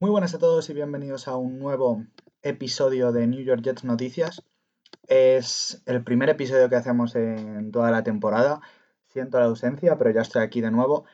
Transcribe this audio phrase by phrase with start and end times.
[0.00, 2.04] Muy buenas a todos y bienvenidos a un nuevo
[2.42, 4.42] episodio de New York Jets Noticias.
[5.08, 8.60] Es el primer episodio que hacemos en toda la temporada.
[9.08, 11.06] Siento la ausencia, pero ya estoy aquí de nuevo.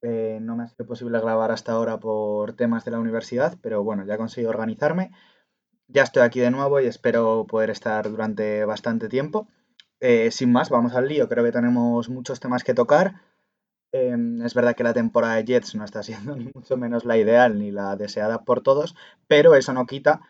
[0.00, 3.84] Eh, no me ha sido posible grabar hasta ahora por temas de la universidad, pero
[3.84, 5.10] bueno, ya he conseguido organizarme.
[5.88, 9.46] Ya estoy aquí de nuevo y espero poder estar durante bastante tiempo.
[10.00, 11.28] Eh, sin más, vamos al lío.
[11.28, 13.27] Creo que tenemos muchos temas que tocar.
[13.90, 17.16] Em, es verdad que la temporada de Jets no está siendo ni mucho menos la
[17.16, 18.94] ideal ni la deseada por todos,
[19.26, 20.20] pero eso no quita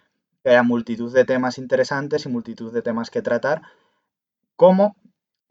[0.43, 3.63] que haya multitud de temas interesantes y multitud de temas que tratar,
[4.57, 4.97] como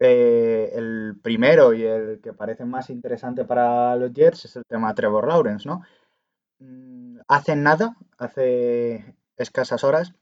[0.00, 4.94] eh, el primero y el que parece más interesante para los Jets es el tema
[4.94, 5.82] Trevor Lawrence, ¿no?
[6.60, 10.14] Mm, hace nada, hace escasas horas,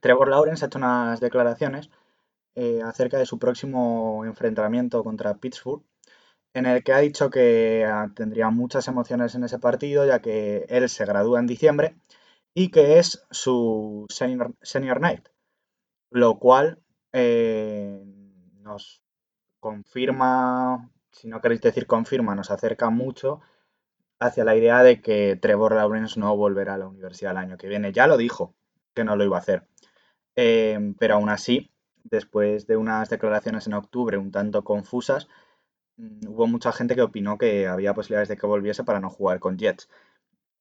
[0.00, 1.90] Trevor Lawrence ha hecho unas declaraciones
[2.56, 5.82] eh, acerca de su próximo enfrentamiento contra Pittsburgh
[6.54, 10.66] en el que ha dicho que ah, tendría muchas emociones en ese partido, ya que
[10.68, 11.96] él se gradúa en diciembre
[12.54, 15.28] y que es su senior, night,
[16.10, 16.78] lo cual
[17.12, 18.02] eh,
[18.60, 19.02] nos
[19.60, 23.40] confirma, si no queréis decir confirma, nos acerca mucho
[24.18, 27.68] hacia la idea de que Trevor Lawrence no volverá a la universidad el año que
[27.68, 27.92] viene.
[27.92, 28.54] Ya lo dijo
[28.94, 29.66] que no lo iba a hacer,
[30.36, 31.70] eh, pero aún así,
[32.04, 35.28] después de unas declaraciones en octubre un tanto confusas,
[36.26, 39.58] hubo mucha gente que opinó que había posibilidades de que volviese para no jugar con
[39.58, 39.88] Jets.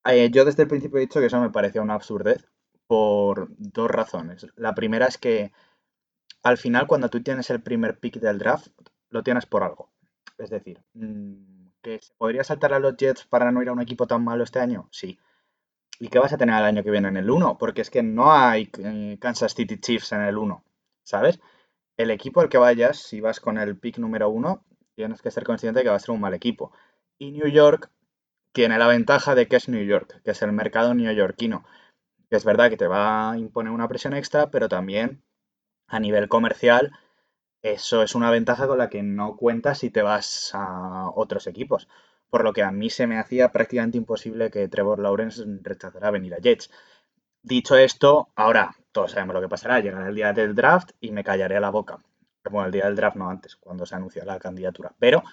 [0.06, 2.48] Eh, yo desde el principio he dicho que eso me parecía una absurdez
[2.88, 4.48] por dos razones.
[4.56, 5.52] La primera es que
[6.44, 8.68] al final cuando tú tienes el primer pick del draft,
[9.10, 9.92] lo tienes por algo.
[10.38, 14.08] Es decir, mm, ¿que podría saltar a los Jets para no ir a un equipo
[14.08, 14.88] tan malo este año?
[14.92, 15.20] Sí.
[16.00, 17.58] ¿Y qué vas a tener el año que viene en el 1?
[17.60, 20.64] Porque es que no hay eh, Kansas City Chiefs en el 1,
[21.04, 21.40] ¿sabes?
[21.96, 24.64] El equipo al que vayas, si vas con el pick número 1,
[25.02, 26.72] tienes que ser consciente de que va a ser un mal equipo.
[27.18, 27.90] Y New York
[28.52, 31.66] tiene la ventaja de que es New York, que es el mercado neoyorquino.
[32.30, 35.24] Es verdad que te va a imponer una presión extra, pero también
[35.88, 36.92] a nivel comercial
[37.64, 41.88] eso es una ventaja con la que no cuentas si te vas a otros equipos.
[42.30, 46.36] Por lo que a mí se me hacía prácticamente imposible que Trevor Lawrence rechazara venir
[46.36, 46.70] a Jets.
[47.42, 49.80] Dicho esto, ahora todos sabemos lo que pasará.
[49.80, 52.04] Llegará el día del draft y me callaré la boca
[52.50, 55.24] bueno, el día del draft no antes, cuando se anunció la candidatura, pero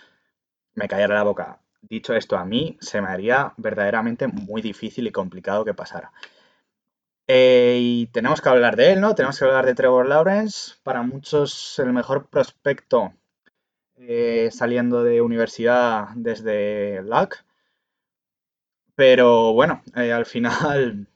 [0.74, 1.60] me callará la boca.
[1.80, 6.12] Dicho esto, a mí se me haría verdaderamente muy difícil y complicado que pasara.
[7.26, 9.14] Eh, y tenemos que hablar de él, ¿no?
[9.14, 10.74] Tenemos que hablar de Trevor Lawrence.
[10.82, 13.12] Para muchos, el mejor prospecto
[13.96, 17.44] eh, saliendo de universidad desde LAC.
[18.94, 21.06] Pero bueno, eh, al final,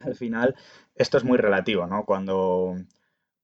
[0.00, 0.54] al final,
[0.94, 2.04] esto es muy relativo, ¿no?
[2.04, 2.76] Cuando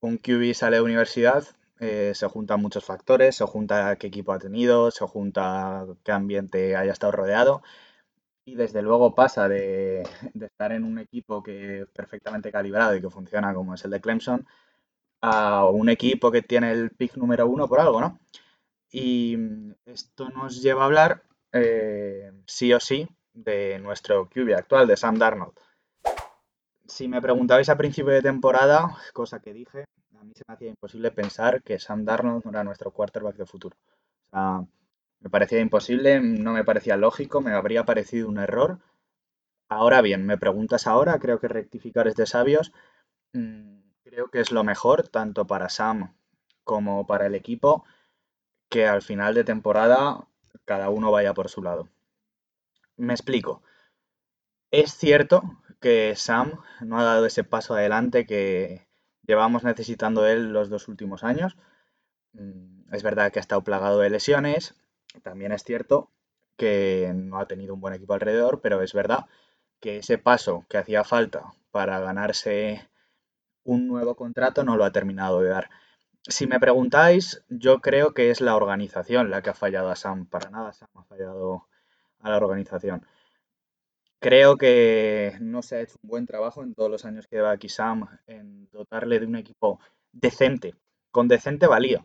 [0.00, 1.44] un QB sale de universidad,
[1.80, 6.76] eh, se juntan muchos factores, se junta qué equipo ha tenido, se junta qué ambiente
[6.76, 7.62] haya estado rodeado
[8.48, 10.02] y desde luego pasa de,
[10.40, 14.00] estar en un equipo que es perfectamente calibrado y que funciona como es el de
[14.00, 14.46] Clemson
[15.20, 18.18] a un equipo que tiene el pick número uno por algo, ¿no?
[18.90, 19.36] Y
[19.84, 21.22] esto nos lleva a hablar
[21.52, 25.58] eh, sí o sí de nuestro QB actual, de Sam Darnold.
[26.86, 29.84] Si me preguntabais a principio de temporada, cosa que dije,
[30.20, 33.46] a mí se me hacía imposible pensar que Sam Darnold no era nuestro quarterback de
[33.46, 33.76] futuro.
[34.26, 34.66] O sea,
[35.20, 38.80] me parecía imposible, no me parecía lógico, me habría parecido un error.
[39.68, 42.72] Ahora bien, me preguntas ahora, creo que rectificar es de sabios.
[43.32, 46.14] Mm, creo que es lo mejor, tanto para Sam
[46.64, 47.84] como para el equipo,
[48.70, 50.26] que al final de temporada
[50.64, 51.88] cada uno vaya por su lado.
[52.96, 53.62] Me explico.
[54.70, 55.42] Es cierto
[55.80, 58.87] que Sam no ha dado ese paso adelante que
[59.28, 61.56] llevamos necesitando él los dos últimos años.
[62.32, 64.74] Mm, es verdad que ha estado plagado de lesiones.
[65.22, 66.10] También es cierto
[66.56, 69.26] que no ha tenido un buen equipo alrededor, pero es verdad
[69.80, 72.88] que ese paso que hacía falta para ganarse
[73.64, 75.70] un nuevo contrato no lo ha terminado de dar.
[76.26, 80.26] Si me preguntáis, yo creo que es la organización la que ha fallado a Sam.
[80.26, 81.68] Para nada Sam ha fallado
[82.20, 83.06] a la organización.
[84.20, 87.52] Creo que no se ha hecho un buen trabajo en todos los años que lleva
[87.52, 89.78] aquí Sam en dotarle de un equipo
[90.12, 90.74] decente,
[91.12, 92.04] con decente valía,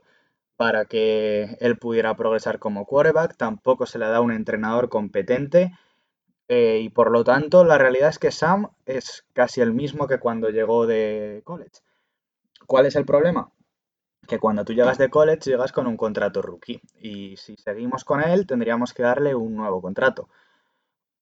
[0.56, 3.36] para que él pudiera progresar como quarterback.
[3.36, 5.72] Tampoco se le da un entrenador competente
[6.48, 10.20] eh, y por lo tanto la realidad es que Sam es casi el mismo que
[10.20, 11.82] cuando llegó de college.
[12.68, 13.52] ¿Cuál es el problema?
[14.28, 18.22] Que cuando tú llegas de college llegas con un contrato rookie y si seguimos con
[18.22, 20.30] él tendríamos que darle un nuevo contrato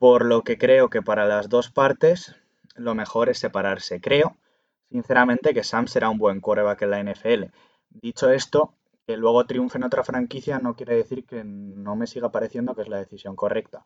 [0.01, 2.35] por lo que creo que para las dos partes
[2.73, 4.01] lo mejor es separarse.
[4.01, 4.35] Creo,
[4.89, 7.51] sinceramente, que Sam será un buen quarterback en la NFL.
[7.91, 8.73] Dicho esto,
[9.05, 12.81] que luego triunfe en otra franquicia no quiere decir que no me siga pareciendo que
[12.81, 13.85] es la decisión correcta.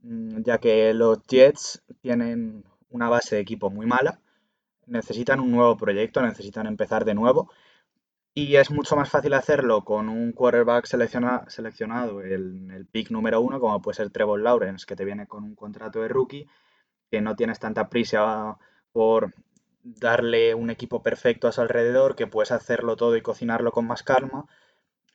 [0.00, 4.18] mm, ya que los Jets tienen una base de equipo muy mala,
[4.86, 7.50] necesitan un nuevo proyecto, necesitan empezar de nuevo
[8.34, 13.60] y es mucho más fácil hacerlo con un quarterback seleccionado en el pick número uno,
[13.60, 16.48] como puede ser Trevor Lawrence, que te viene con un contrato de rookie,
[17.10, 18.58] que no tienes tanta prisa
[18.92, 19.34] por
[19.82, 24.02] darle un equipo perfecto a su alrededor, que puedes hacerlo todo y cocinarlo con más
[24.02, 24.46] calma,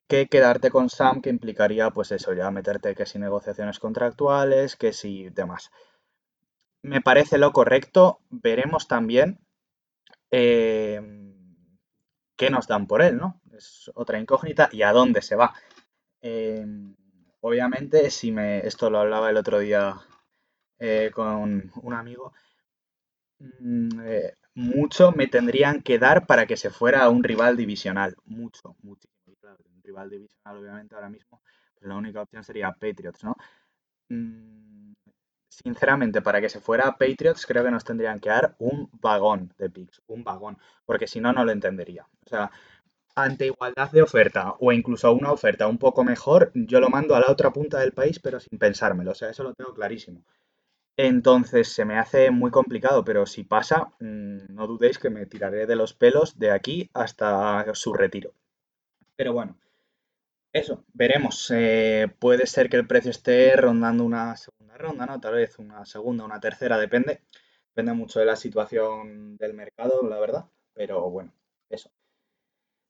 [0.08, 4.94] que quedarte con Sam, que implicaría, pues eso, ya meterte que si negociaciones contractuales, que
[4.94, 5.72] si demás.
[6.82, 8.20] Me parece lo correcto.
[8.30, 9.40] Veremos también
[10.32, 11.25] eh,
[12.36, 13.42] qué nos dan por él, ¿no?
[13.56, 15.54] Es otra incógnita y a dónde se va.
[16.22, 16.66] Eh,
[17.42, 19.96] obviamente, si me, esto lo hablaba el otro día
[20.80, 22.34] eh, con un amigo,
[23.40, 24.00] mm,
[24.56, 28.16] mucho me tendrían que dar para que se fuera a un rival divisional.
[28.26, 31.42] Mucho, mucho un rival divisional, obviamente, ahora mismo,
[31.74, 33.36] pues la única opción sería Patriots, ¿no?
[35.64, 39.54] Sinceramente, para que se fuera a Patriots, creo que nos tendrían que dar un vagón
[39.58, 42.06] de picks, un vagón, porque si no, no lo entendería.
[42.26, 42.52] O sea,
[43.16, 47.22] ante igualdad de oferta o incluso una oferta un poco mejor, yo lo mando a
[47.22, 49.12] la otra punta del país, pero sin pensármelo.
[49.12, 50.26] O sea, eso lo tengo clarísimo.
[50.98, 55.66] Entonces se me hace muy complicado, pero si pasa, mm, no dudéis que me tiraré
[55.68, 58.34] de los pelos de aquí hasta su retiro.
[59.16, 59.58] Pero bueno,
[60.56, 61.52] eso, veremos.
[61.54, 65.20] Eh, puede ser que el precio esté rondando una segunda ronda, ¿no?
[65.20, 67.22] Tal vez una segunda, una tercera, depende.
[67.70, 70.46] Depende mucho de la situación del mercado, la verdad.
[70.74, 71.34] Pero bueno,
[71.70, 71.92] eso.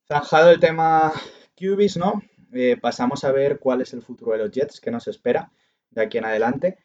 [0.08, 1.12] Zanjado el tema
[1.58, 2.22] Cubis, ¿no?
[2.54, 5.52] Eh, pasamos a ver cuál es el futuro de los Jets, que nos espera
[5.90, 6.78] de aquí en adelante.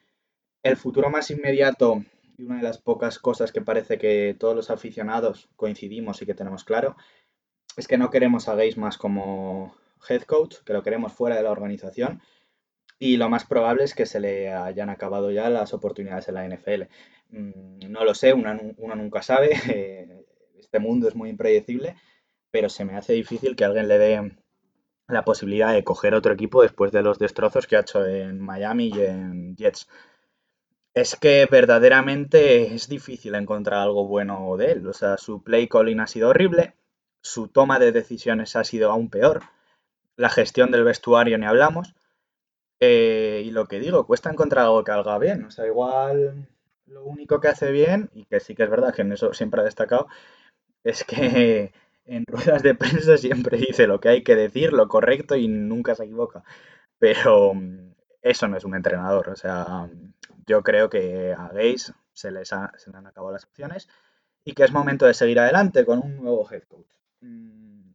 [0.63, 2.05] El futuro más inmediato
[2.37, 6.35] y una de las pocas cosas que parece que todos los aficionados coincidimos y que
[6.35, 6.97] tenemos claro
[7.77, 9.77] es que no queremos a Gaze más como
[10.09, 12.23] head coach, que lo queremos fuera de la organización
[13.03, 16.45] y lo más probable es que se le hayan acabado ya las oportunidades en la
[16.47, 16.83] NFL.
[17.31, 18.55] Mm, no lo sé, uno,
[18.95, 19.51] nunca sabe,
[20.61, 21.97] este mundo es muy impredecible,
[22.51, 24.33] pero se me hace difícil que alguien le dé
[25.09, 28.93] la posibilidad de coger otro equipo después de los destrozos que ha hecho en Miami
[28.95, 29.89] y en Jets.
[30.93, 34.87] Es que verdaderamente es difícil encontrar algo bueno de él.
[34.87, 36.75] O sea, su play calling ha sido horrible,
[37.23, 39.43] su toma de decisiones ha sido aún peor,
[40.17, 41.95] la gestión del vestuario ni hablamos.
[42.81, 45.45] Eh, y lo que digo, cuesta encontrar algo que haga bien.
[45.45, 46.49] O sea, igual
[46.87, 49.61] lo único que hace bien, y que sí que es verdad que en eso siempre
[49.61, 50.09] ha destacado,
[50.85, 51.73] es que
[52.07, 55.95] en ruedas de prensa siempre dice lo que hay que decir, lo correcto y nunca
[55.95, 56.45] se equivoca.
[56.99, 59.31] Pero mm, eso no es un entrenador.
[59.31, 59.89] O sea,
[60.47, 63.89] yo creo que a Gaze se, les se le han acabado las opciones
[64.45, 66.89] y que es momento de seguir adelante con un nuevo head coach.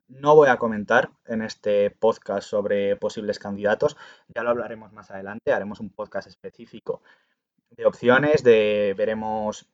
[0.08, 3.98] No voy a comentar en este podcast sobre posibles candidatos,
[4.28, 7.02] ya lo hablaremos más adelante, haremos un podcast específico
[7.72, 9.68] de opciones, de veremos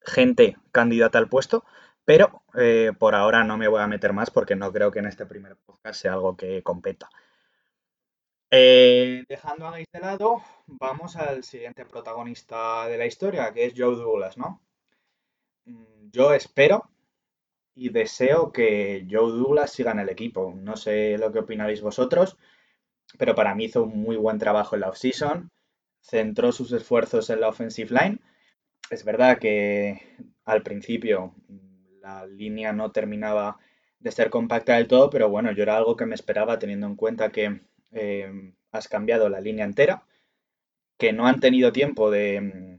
[0.00, 1.64] gente candidata al puesto,
[2.04, 5.06] pero eh, por ahora no me voy a meter más porque no creo que en
[5.06, 7.08] este primer podcast sea algo que competa.
[8.50, 13.74] Eh, dejando a Gaze de lado, vamos al siguiente protagonista de la historia, que es
[13.76, 14.60] Joe Douglas, ¿no?
[15.64, 16.90] Mm, yo espero
[17.74, 20.54] y deseo que Joe Douglas siga en el equipo.
[20.56, 22.36] No sé lo que opinaréis vosotros,
[23.18, 25.50] pero para mí hizo un muy buen trabajo en la offseason,
[26.00, 28.18] centró sus esfuerzos en la offensive line.
[28.90, 30.00] Es verdad que
[30.44, 31.34] al principio
[32.00, 33.58] la línea no terminaba
[33.98, 36.96] de ser compacta del todo, pero bueno, yo era algo que me esperaba teniendo en
[36.96, 40.04] cuenta que eh, has cambiado la línea entera,
[40.98, 42.78] que no han tenido tiempo de,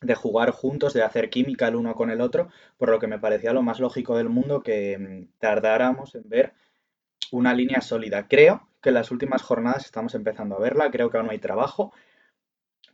[0.00, 3.18] de, jugar juntos, de hacer química el uno con el otro, por lo que me
[3.18, 6.52] parecía lo más lógico del mundo que mm, tardáramos en ver
[7.32, 8.28] una línea sólida.
[8.28, 11.38] Creo que en las últimas jornadas estamos empezando a verla, creo que aún no hay
[11.38, 11.92] trabajo,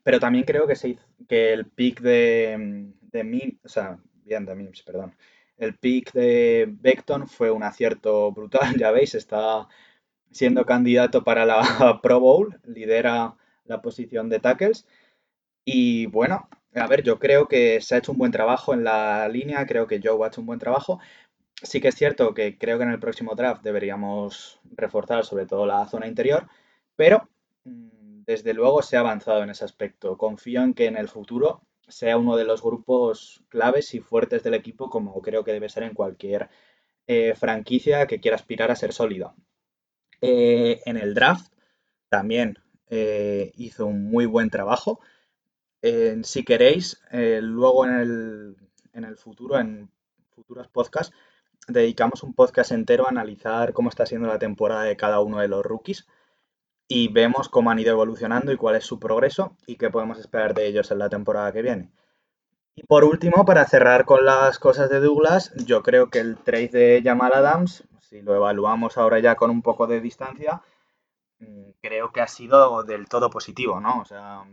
[0.03, 0.99] pero también creo que, se
[1.29, 5.15] que el pick de, mm, de o sea, bien, de perdón,
[5.59, 9.69] el pick de Beckton fue un acierto brutal, ya veis, está
[10.31, 11.61] siendo candidato para la
[12.03, 13.35] Pro Bowl, lidera
[13.65, 14.87] la posición de tackles.
[15.65, 19.29] Y bueno, a ver, yo creo que se ha hecho un buen trabajo en la
[19.29, 21.01] línea, creo que Joe ha hecho un buen trabajo.
[21.63, 25.67] Sí que es cierto que creo que en el próximo draft deberíamos reforzar sobre todo
[25.67, 26.49] la zona interior,
[26.97, 27.29] pero
[27.65, 30.19] mm, desde luego se ha avanzado en ese aspecto.
[30.19, 34.55] Confío en que en el futuro sea uno de los grupos claves y fuertes del
[34.55, 36.49] equipo, como creo que debe ser en cualquier
[37.07, 39.35] eh, franquicia que quiera aspirar a ser sólida.
[40.21, 41.53] Eh, en el draft
[42.09, 45.01] también eh, hizo un muy buen trabajo.
[45.83, 48.57] Si queréis, eh, luego en el,
[48.93, 49.91] en el, futuro, en
[50.35, 51.15] futuros podcasts,
[51.69, 55.49] dedicamos un podcast entero a analizar cómo está siendo la temporada de cada uno de
[55.49, 56.07] los rookies.
[56.89, 60.55] y vemos cómo han ido evolucionando y cuál es su progreso y qué podemos esperar
[60.55, 61.91] de ellos en la temporada que viene.
[62.77, 66.69] Y por último, para cerrar con las cosas de Douglas, yo creo que el trade
[66.69, 70.63] de Jamal Adams, si lo evaluamos ahora ya con un poco de distancia,
[71.41, 74.01] mm, creo que ha sido del todo positivo, ¿no?
[74.01, 74.45] O sea,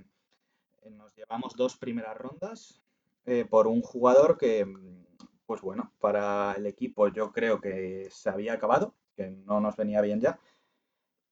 [1.24, 2.82] llevamos dos primeras rondas
[3.26, 4.68] eh, por un jugador que,
[5.46, 10.02] pues bueno, para el equipo yo creo que se había acabado, que no nos venía
[10.02, 10.40] bien ya.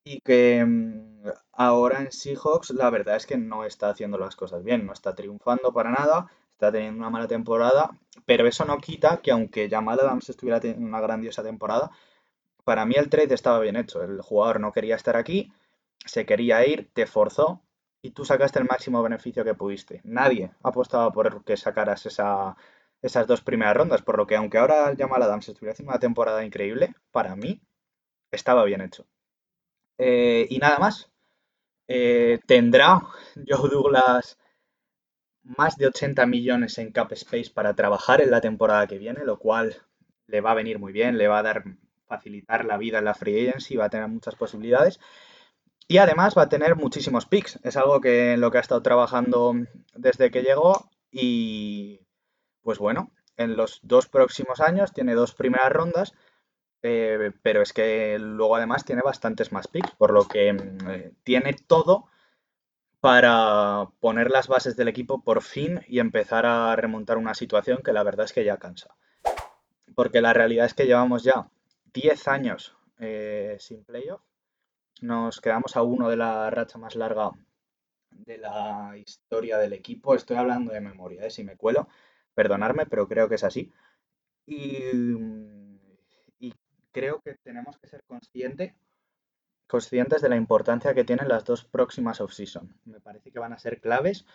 [0.04, 4.64] Y que mm, ahora en Seahawks la verdad es que no está haciendo las cosas
[4.64, 7.92] bien, no está triunfando para nada, está teniendo una mala temporada,
[8.26, 11.92] pero eso no quita que aunque Jamal Adams estuviera teniendo una grandiosa temporada,
[12.64, 14.02] para mí el trade estaba bien hecho.
[14.04, 15.52] El jugador no quería estar aquí,
[16.06, 17.62] se quería ir, te forzó
[18.01, 20.01] y tú sacaste el máximo beneficio que pudiste.
[20.03, 22.55] Nadie apostaba por que sacaras esa,
[23.01, 26.43] esas dos primeras rondas, por lo que aunque ahora Jamal Adams estuviera haciendo una temporada
[26.43, 27.62] increíble, para mí
[28.31, 29.05] estaba bien hecho.
[29.98, 31.08] Eh, y nada más.
[31.88, 33.01] Eh, tendrá
[33.48, 34.38] Joe Douglas
[35.43, 39.38] más de 80 millones en cap space para trabajar en la temporada que viene, lo
[39.38, 39.75] cual
[40.27, 41.63] le va a venir muy bien, le va a dar
[42.08, 45.00] facilitar la vida en la free agency, va a tener muchas posibilidades.
[45.92, 47.60] Y además va a tener muchísimos picks.
[47.64, 49.54] Es algo que en lo que ha estado trabajando
[49.94, 50.90] desde que llegó.
[51.12, 52.08] Y
[52.62, 56.14] pues bueno, en los dos próximos años tiene dos primeras rondas
[56.84, 61.12] eh, pero es que luego además tiene bastantes más picks, por lo que mm, eh,
[61.24, 62.06] tiene todo
[63.00, 67.94] para poner las bases del equipo por fin y empezar a remontar una situación que
[67.94, 68.96] la verdad es que ya cansa.
[69.96, 71.50] Porque la realidad es que llevamos ya
[71.94, 74.22] 10 años eh, sin playoff.
[75.01, 77.31] Nos quedamos a uno de la racha más larga
[78.12, 80.15] de la historia del equipo.
[80.15, 81.88] Estoy hablando de memoria, si me cuelo,
[82.34, 83.72] perdonarme, pero creo que es así.
[84.46, 84.91] Y
[86.91, 88.74] creo que tenemos que ser conscientes
[89.72, 92.75] conscientes de la importancia que tienen las dos próximas off-season.
[92.84, 94.25] Me parece que van a ser claves.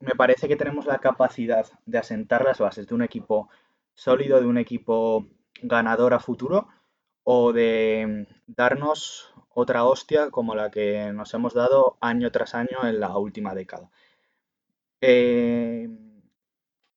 [0.00, 3.48] Me parece que tenemos la capacidad de asentar las bases de un equipo
[3.94, 5.28] sólido, de un equipo
[5.62, 6.66] ganador a futuro
[7.22, 13.00] o de darnos otra hostia como la que nos hemos dado año tras año en
[13.00, 13.90] la última década.
[15.00, 15.88] Eh,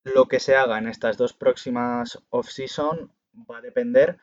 [0.04, 3.12] lo que se haga en estas dos próximas off-season
[3.50, 4.20] va a depender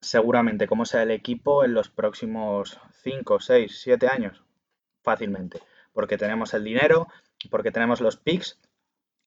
[0.00, 4.42] seguramente cómo sea el equipo en los próximos 5, 6, 7 años.
[5.02, 5.60] Fácilmente.
[5.92, 7.06] Porque tenemos el dinero,
[7.50, 8.58] porque tenemos los picks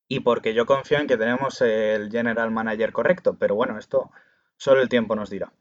[0.09, 3.37] y porque yo confío en que tenemos el general manager correcto.
[3.39, 4.11] Pero bueno, esto
[4.57, 5.53] solo el tiempo nos dirá.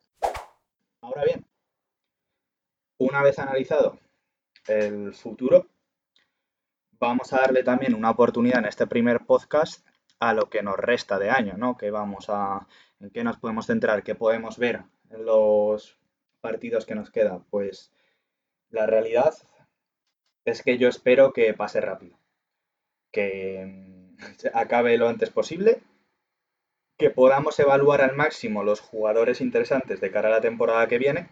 [1.00, 1.46] Ahora bien,
[2.98, 3.98] una vez analizado
[4.66, 5.66] el futuro,
[6.92, 9.86] vamos a darle también una oportunidad en este primer podcast
[10.20, 11.76] a lo que nos resta de año, ¿no?
[11.76, 12.66] Que vamos a,
[13.00, 15.98] en qué nos podemos centrar, qué podemos ver en los
[16.40, 17.40] partidos que nos queda?
[17.50, 17.92] Pues
[18.70, 19.34] la realidad
[20.44, 22.18] es que yo espero que pase rápido,
[23.12, 25.82] que mm, acabe lo antes posible,
[26.96, 31.28] que podamos evaluar al máximo los jugadores interesantes de cara a la temporada que viene,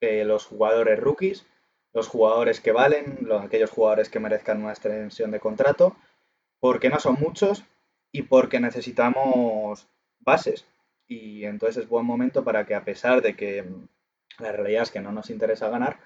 [0.00, 1.46] los jugadores rookies,
[1.92, 5.96] los jugadores que valen, los, aquellos jugadores que merezcan una extensión de contrato,
[6.60, 7.64] porque no son muchos
[8.12, 9.88] y porque necesitamos
[10.20, 10.66] bases
[11.08, 13.88] y entonces es buen momento para que a pesar de que mm,
[14.38, 15.98] la realidad es que no nos interesa ganar,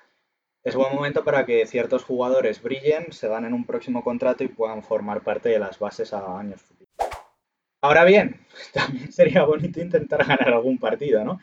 [0.62, 4.48] es buen momento para que ciertos jugadores brillen, se dan en un próximo contrato y
[4.48, 6.92] puedan formar parte de las bases a años futuros.
[7.80, 11.40] Ahora bien, también sería bonito intentar ganar algún partido, ¿no?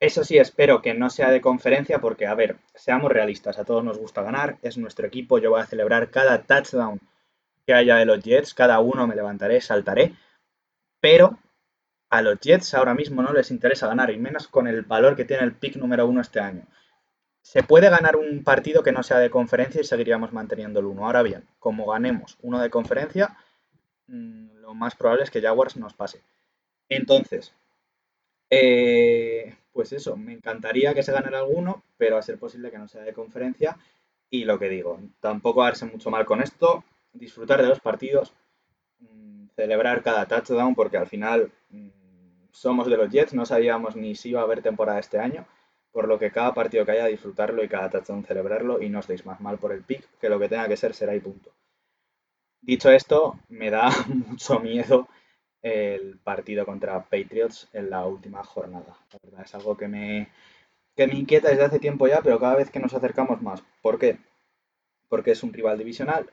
[0.00, 3.82] Eso sí, espero que no sea de conferencia porque, a ver, seamos realistas, a todos
[3.82, 7.00] nos gusta ganar, es nuestro equipo, yo voy a celebrar cada touchdown
[7.66, 10.14] que haya de los Jets, cada uno me levantaré, saltaré,
[11.00, 11.38] pero
[12.10, 15.24] a los Jets ahora mismo no les interesa ganar, y menos con el valor que
[15.24, 16.62] tiene el pick número uno este año.
[17.42, 21.06] Se puede ganar un partido que no sea de conferencia y seguiríamos manteniendo el uno.
[21.06, 23.36] Ahora bien, como ganemos uno de conferencia,
[24.06, 26.20] mm, lo más probable es que Jaguars nos pase.
[26.88, 27.54] Entonces,
[28.50, 32.88] eh, pues eso, me encantaría que se ganara alguno, pero a ser posible que no
[32.88, 33.76] sea de conferencia.
[34.28, 36.82] Y lo que digo, tampoco darse mucho mal con esto,
[37.12, 38.34] disfrutar de los partidos,
[38.98, 41.90] mm, celebrar cada touchdown, porque al final mm,
[42.50, 45.46] somos de los Jets, no sabíamos ni si iba a haber temporada este año,
[45.92, 49.06] por lo que cada partido que haya disfrutarlo y cada touchdown celebrarlo y no os
[49.06, 51.52] deis más mal por el pick, que lo que tenga que ser será y punto.
[52.62, 55.06] Dicho esto, me da mucho miedo
[55.62, 58.96] el partido contra Patriots en la última jornada.
[59.12, 60.28] La verdad es algo que me,
[60.96, 63.62] que me inquieta desde hace tiempo ya, pero cada vez que nos acercamos más.
[63.82, 64.18] ¿Por qué?
[65.08, 66.30] Porque es un rival divisional.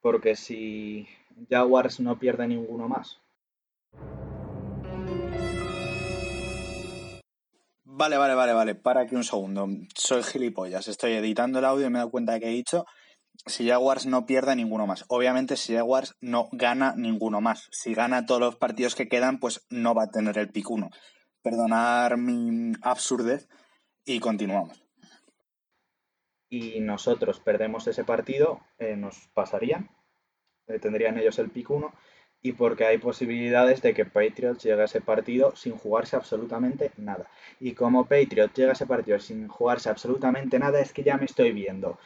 [0.00, 1.08] Porque si
[1.50, 3.20] Jaguars no pierde ninguno más
[7.98, 8.74] Vale, vale, vale, vale.
[8.76, 9.66] Para aquí un segundo.
[9.92, 10.86] Soy gilipollas.
[10.86, 12.86] Estoy editando el audio y me he dado cuenta de que he dicho
[13.46, 15.04] si Jaguars no pierde ninguno más.
[15.08, 17.68] Obviamente, si Jaguars no gana ninguno más.
[17.70, 20.90] Si gana todos los partidos que quedan, pues no va a tener el pick 1.
[21.42, 23.48] Perdonar mi absurdez
[24.04, 24.84] y continuamos.
[26.50, 29.90] Y nosotros perdemos ese partido, eh, nos pasarían.
[30.66, 31.92] Eh, tendrían ellos el pick 1
[32.40, 37.28] y porque hay posibilidades de que Patriots llegue a ese partido sin jugarse absolutamente nada.
[37.58, 41.24] Y como Patriots llega a ese partido sin jugarse absolutamente nada, es que ya me
[41.24, 41.98] estoy viendo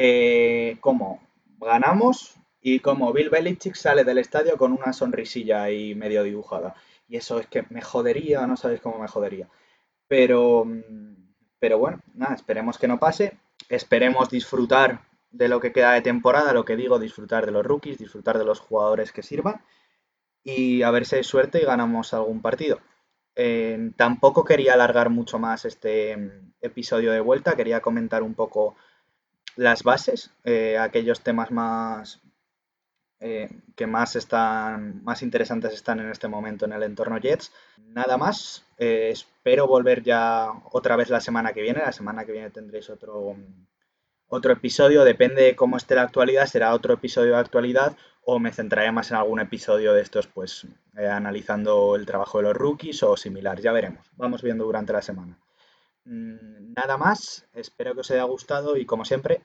[0.00, 1.20] eh, cómo
[1.58, 6.76] ganamos y cómo Bill Belichick sale del estadio con una sonrisilla ahí medio dibujada.
[7.08, 9.48] Y eso es que me jodería, no sabéis cómo me jodería.
[10.06, 10.64] Pero,
[11.58, 13.38] pero bueno, nada, esperemos que no pase.
[13.68, 15.02] Esperemos disfrutar
[15.32, 18.44] de lo que queda de temporada, lo que digo, disfrutar de los rookies, disfrutar de
[18.44, 19.62] los jugadores que sirvan
[20.44, 22.78] y a ver si hay suerte y ganamos algún partido.
[23.34, 28.76] Eh, tampoco quería alargar mucho más este mm, episodio de vuelta, quería comentar un poco
[29.58, 32.20] las bases, eh, aquellos temas más
[33.20, 37.52] eh, que más están más interesantes están en este momento en el entorno Jets.
[37.76, 41.80] Nada más, espero volver ya otra vez la semana que viene.
[41.80, 43.36] La semana que viene tendréis otro
[44.28, 48.52] otro episodio, depende de cómo esté la actualidad, será otro episodio de actualidad o me
[48.52, 50.66] centraré más en algún episodio de estos, pues
[50.98, 55.00] eh, analizando el trabajo de los rookies o similar, ya veremos, vamos viendo durante la
[55.00, 55.38] semana.
[56.08, 59.42] Mm, nada más, espero que os haya gustado y como siempre,